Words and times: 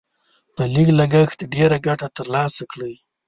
په 0.55 0.63
لږ 0.73 0.87
لګښت 0.99 1.39
ډېره 1.53 1.77
ګټه 1.87 2.07
تر 2.17 2.25
لاسه 2.35 2.63
کړئ. 2.71 2.93